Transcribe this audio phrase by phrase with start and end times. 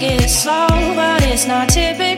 [0.00, 2.17] It's slow, but it's not typical.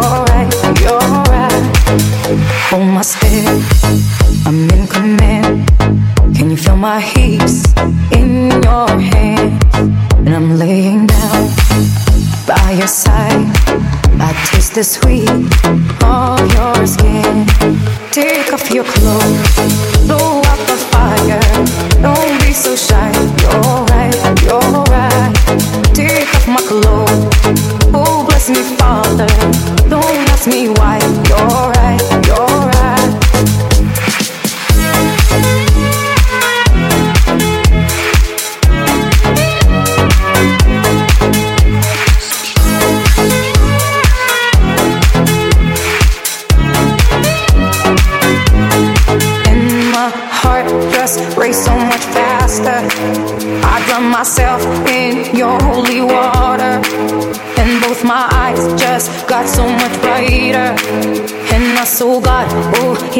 [18.93, 19.30] close.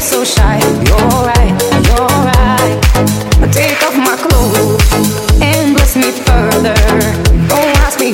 [0.00, 0.58] so shy.
[0.86, 0.96] You're
[1.30, 1.52] right,
[1.86, 3.52] you're right.
[3.52, 8.12] Take off my clothes and bless me further don't ask me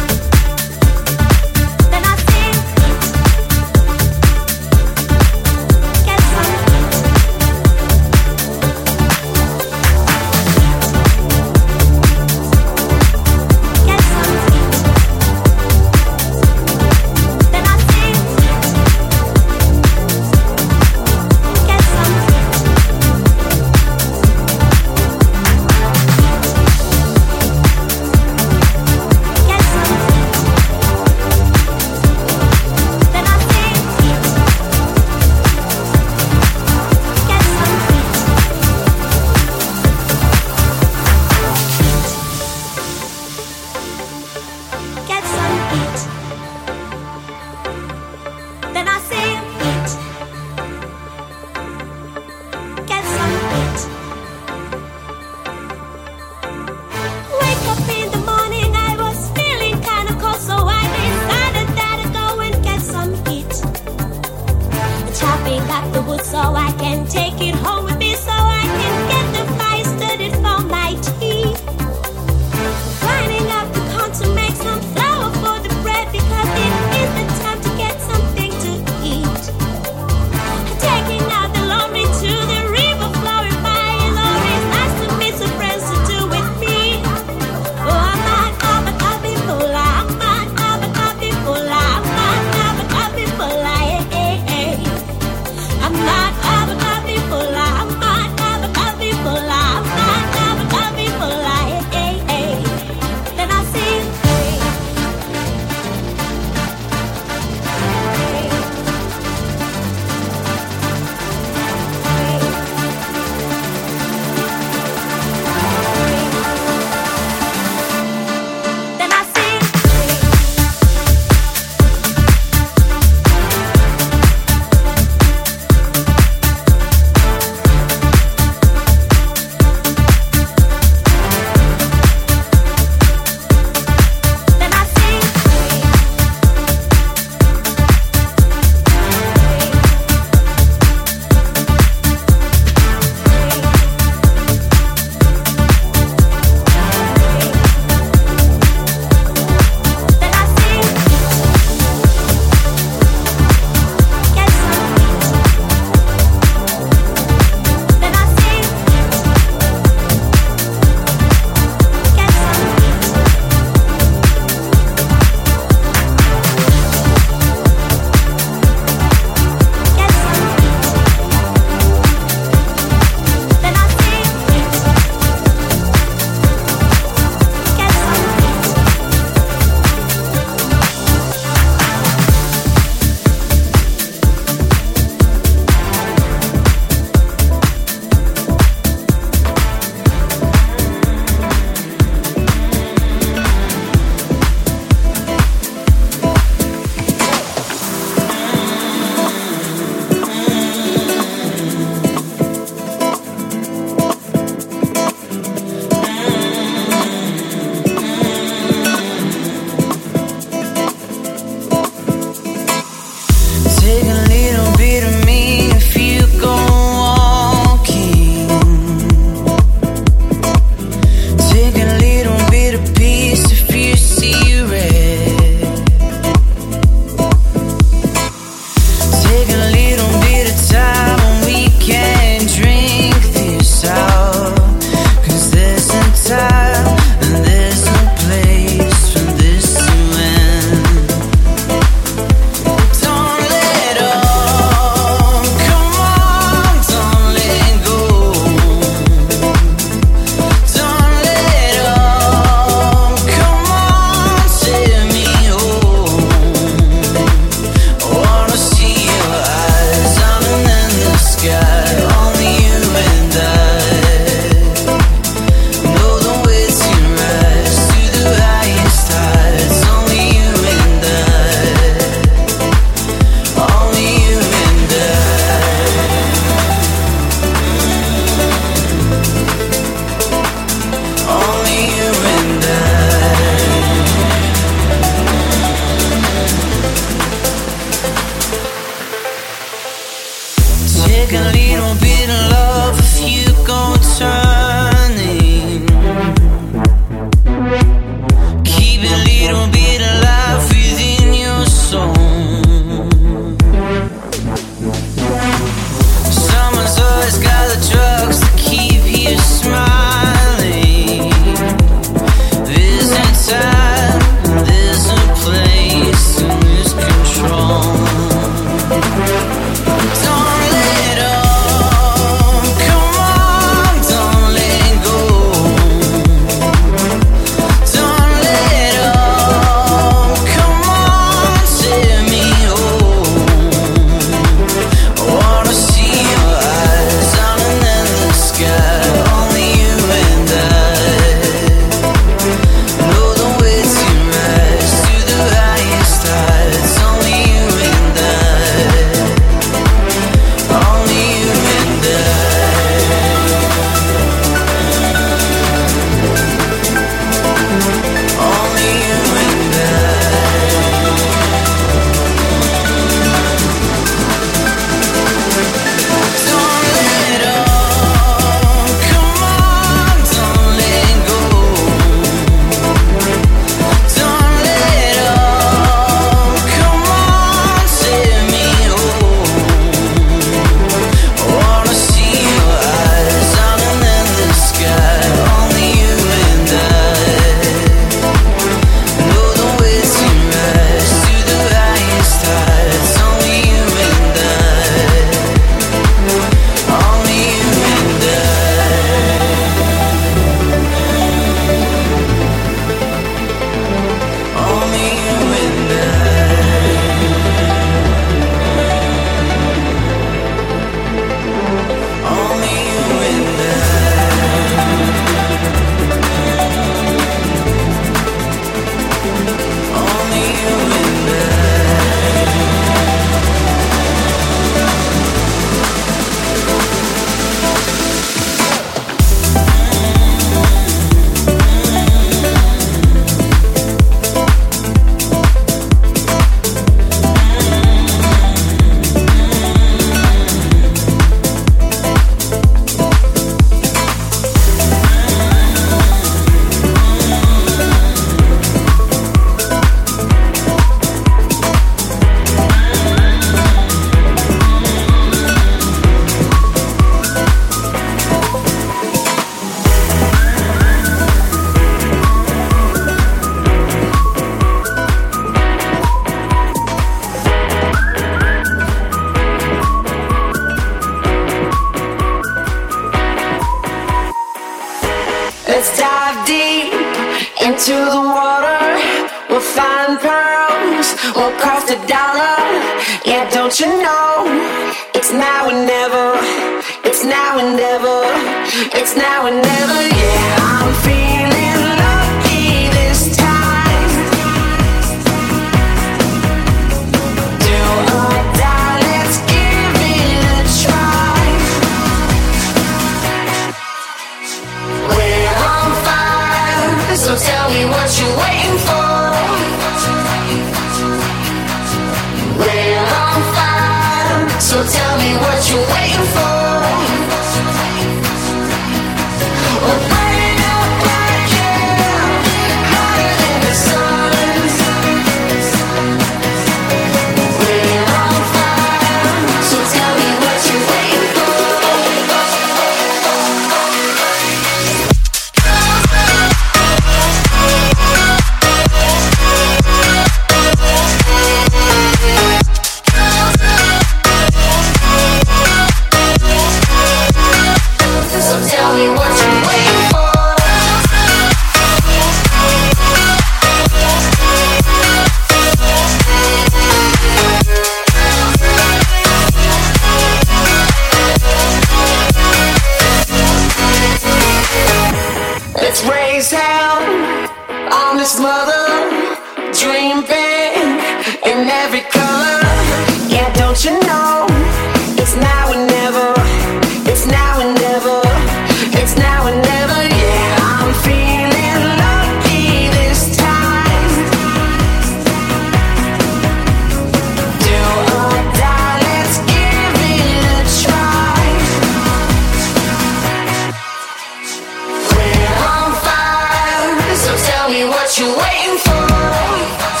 [598.51, 600.00] waiting for.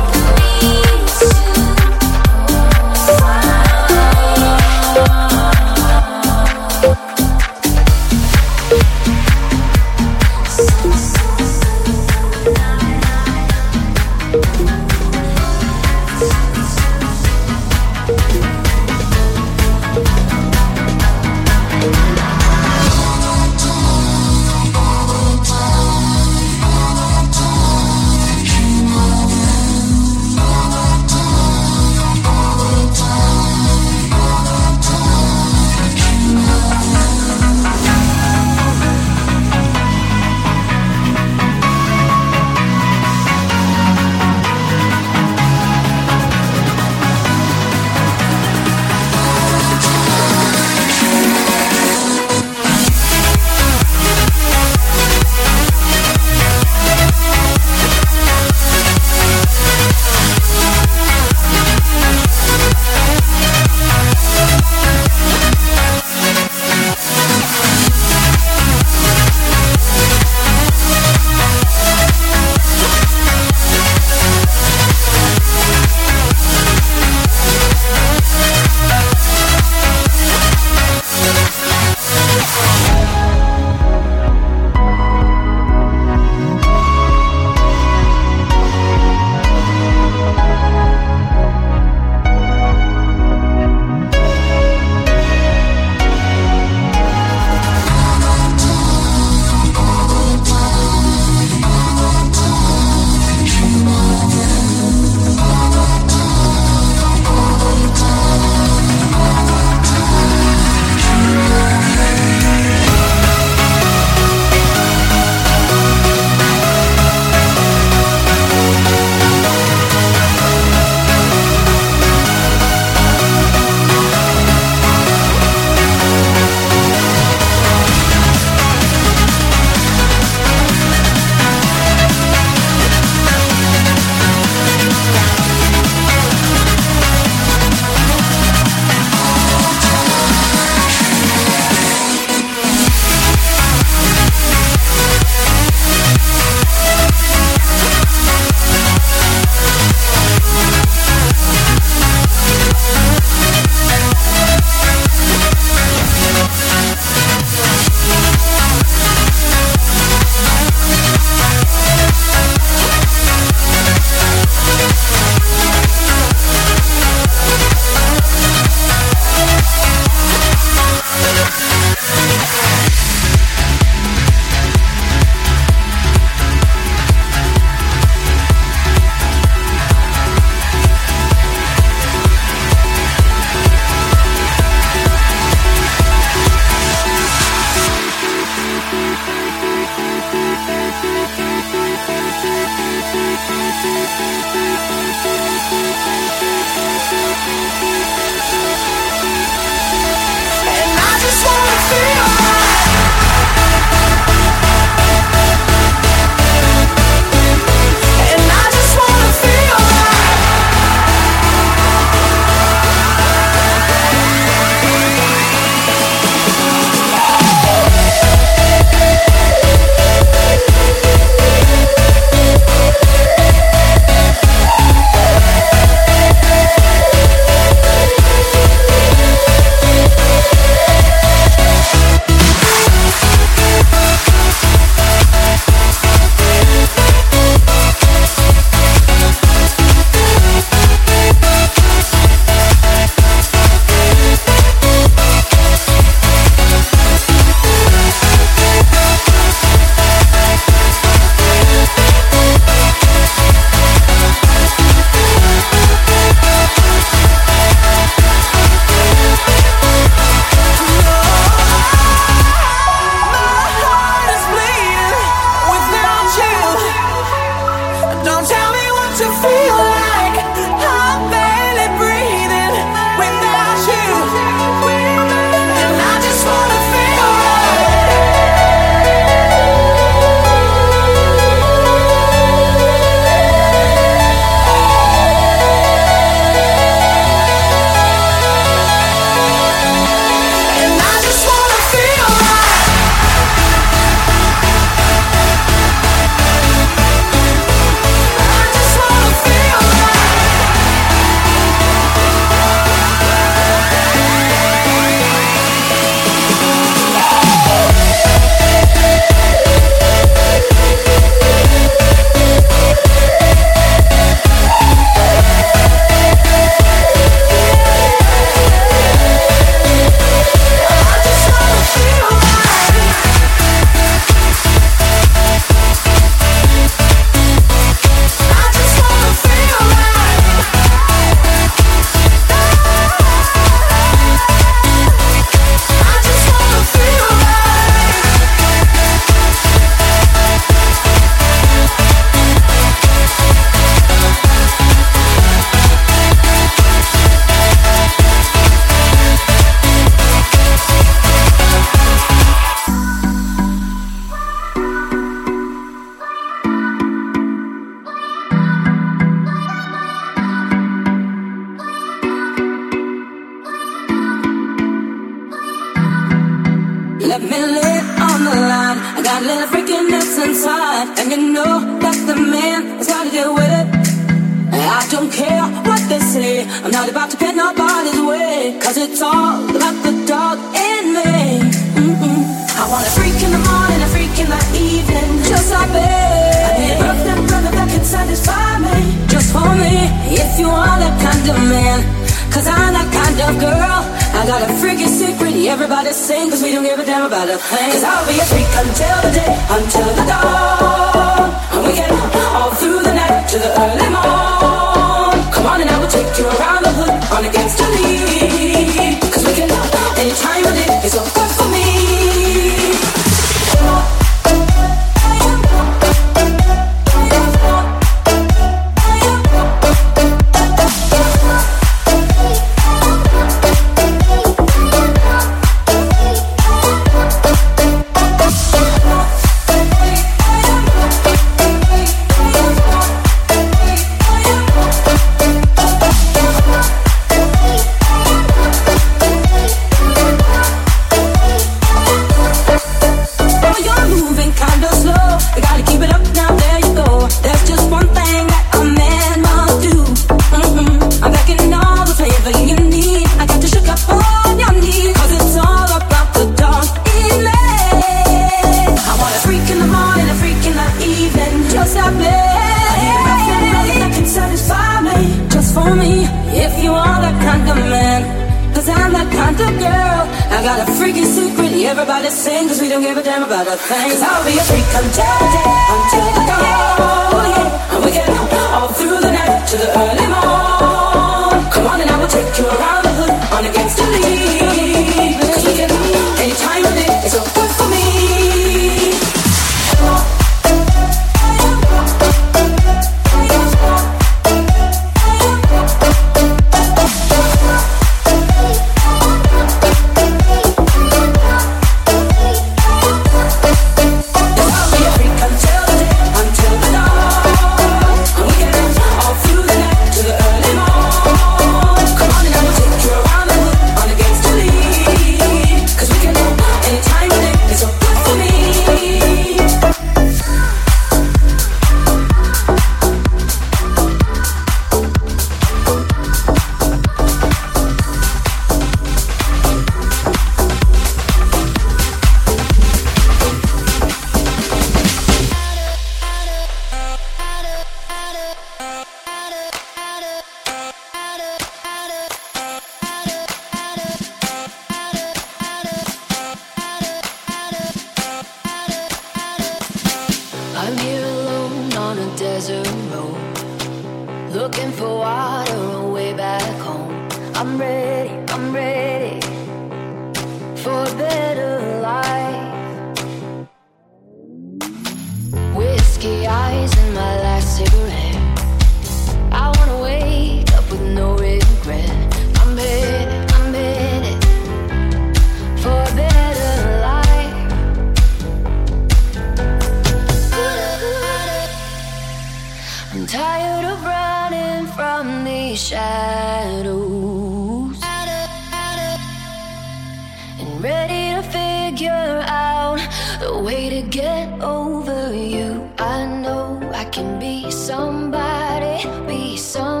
[597.11, 600.00] Can be somebody, be somebody.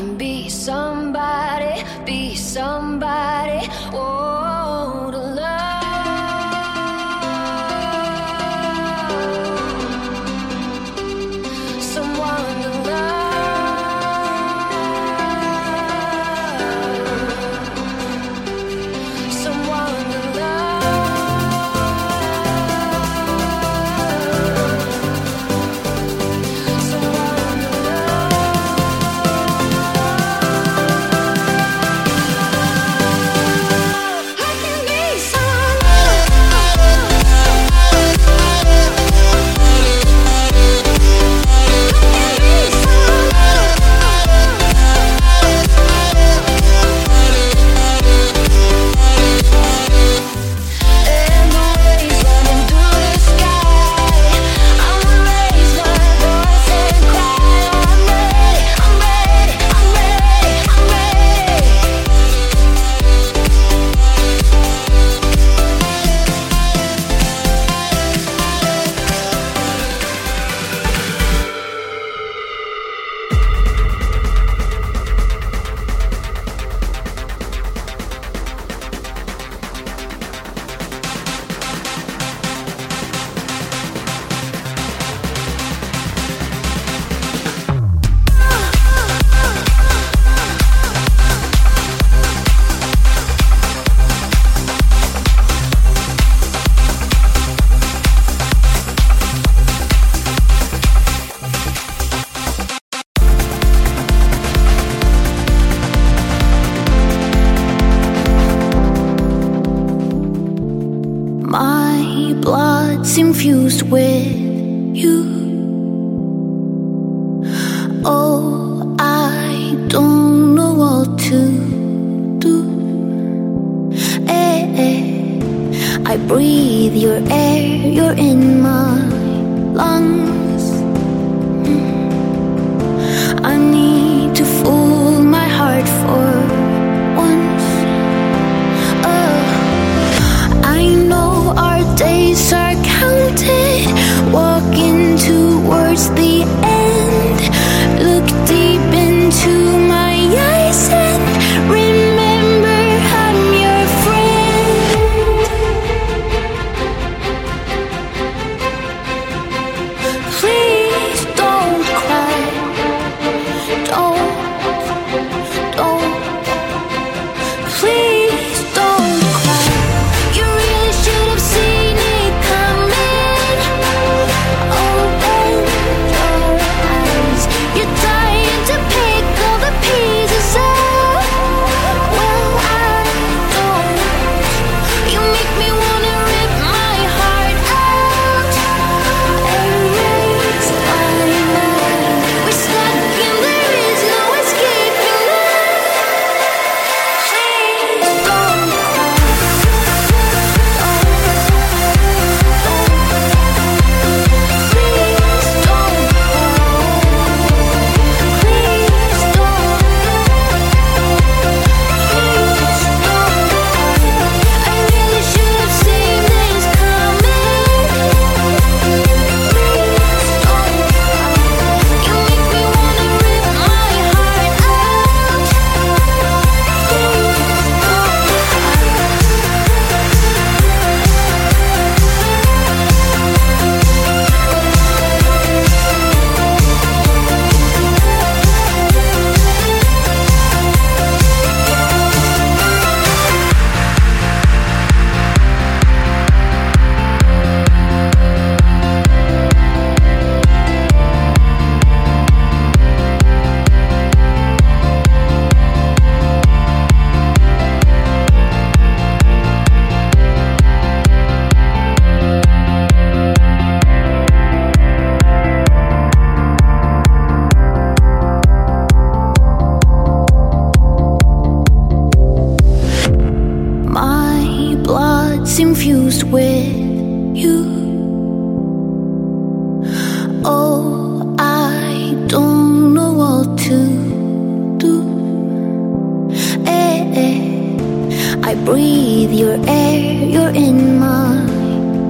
[0.00, 3.59] Can be somebody, be somebody.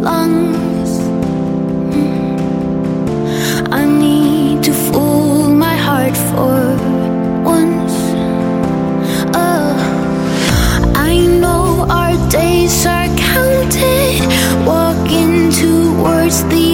[0.01, 0.99] lungs.
[1.95, 2.39] Mm.
[3.73, 6.77] I need to fool my heart for
[7.45, 7.97] once.
[9.35, 9.77] Oh,
[10.95, 14.21] I know our days are counted,
[14.67, 16.70] walking towards the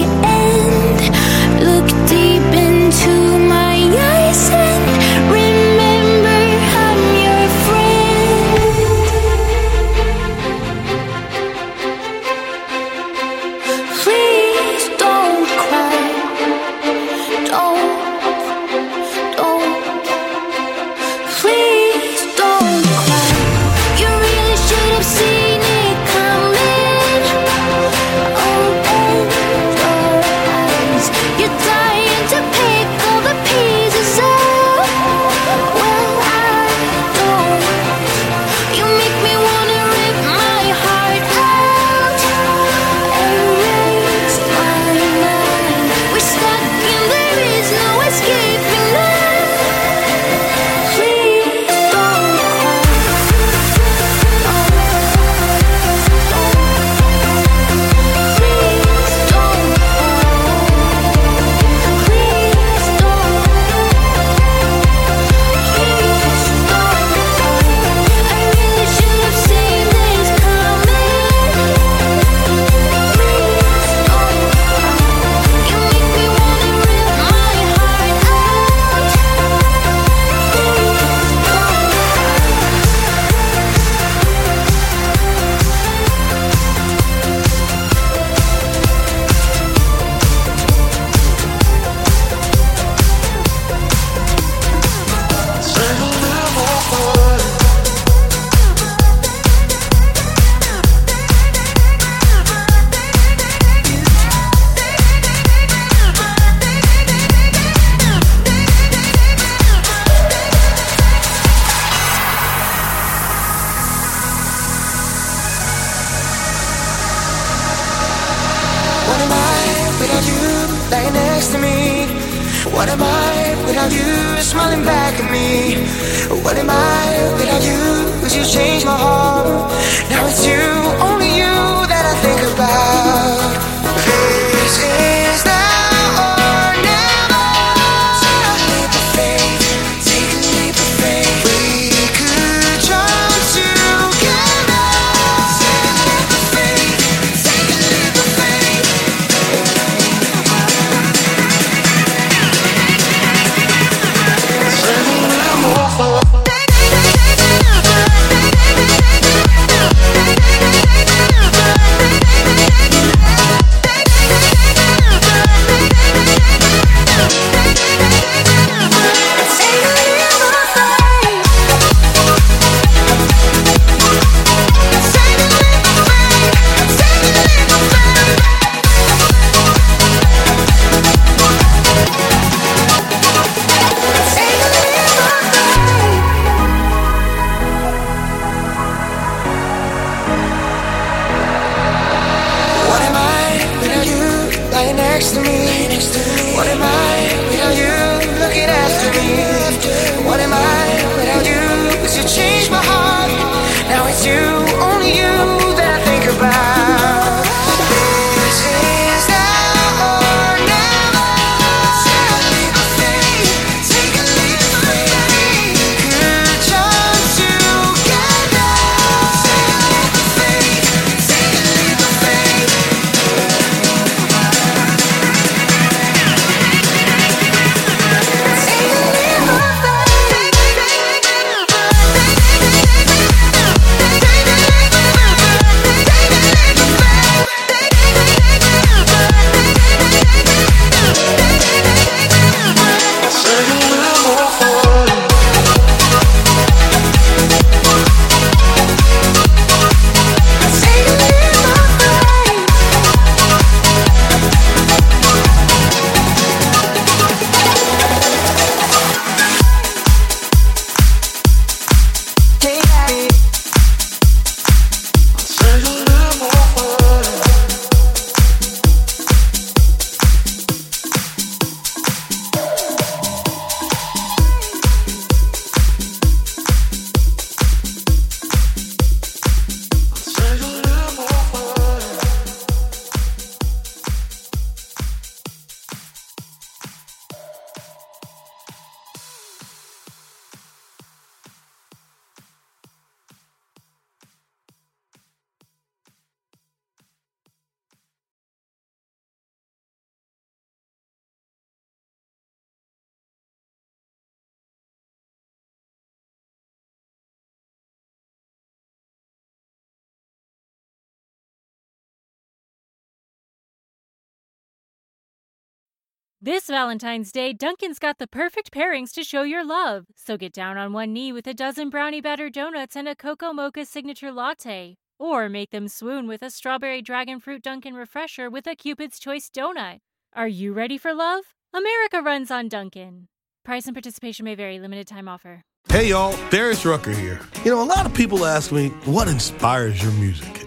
[316.47, 320.05] This Valentine's Day, Dunkin's got the perfect pairings to show your love.
[320.15, 323.51] So get down on one knee with a dozen brownie batter donuts and a cocoa
[323.51, 324.95] mocha signature latte.
[325.19, 329.49] Or make them swoon with a strawberry dragon fruit Dunkin' refresher with a Cupid's Choice
[329.49, 329.97] donut.
[330.37, 331.43] Are you ready for love?
[331.73, 333.27] America runs on Dunkin'.
[333.65, 335.63] Price and participation may vary, limited time offer.
[335.89, 337.41] Hey y'all, Darius Rucker here.
[337.65, 340.66] You know, a lot of people ask me, what inspires your music?